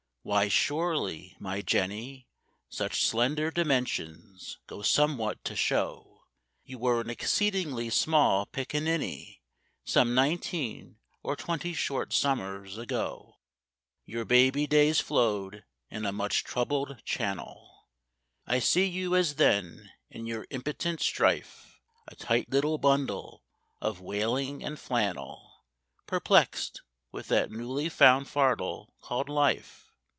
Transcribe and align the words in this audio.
Why 0.23 0.49
surely, 0.49 1.35
my 1.39 1.63
Jenny, 1.63 2.27
Such 2.69 3.03
slender 3.07 3.49
dimensions 3.49 4.59
go 4.67 4.83
somewhat 4.83 5.43
to 5.45 5.55
show 5.55 6.25
You 6.63 6.77
were 6.77 7.01
an 7.01 7.09
exceedingly 7.09 7.89
small 7.89 8.45
pic 8.45 8.75
a 8.75 8.81
ninny 8.81 9.41
Some 9.83 10.13
nineteen 10.13 10.99
or 11.23 11.35
twenty 11.35 11.73
short 11.73 12.13
summers 12.13 12.77
ago. 12.77 13.39
Your 14.05 14.23
baby 14.23 14.67
days 14.67 14.99
flow'd 14.99 15.63
in 15.89 16.05
a 16.05 16.11
much 16.11 16.43
troubled 16.43 17.01
channel; 17.03 17.87
I 18.45 18.59
see 18.59 18.85
you 18.85 19.15
as 19.15 19.37
then 19.37 19.89
in 20.11 20.27
your 20.27 20.45
impotent 20.51 21.01
strife,— 21.01 21.79
A 22.07 22.13
tight 22.15 22.47
little 22.51 22.77
bundle 22.77 23.43
of 23.81 24.01
wailing 24.01 24.63
and 24.63 24.79
flannel, 24.79 25.63
Perplex'd 26.05 26.81
with 27.11 27.27
that 27.29 27.49
newly 27.49 27.89
found 27.89 28.27
fardel 28.27 28.93
called 29.01 29.27
life. 29.27 29.87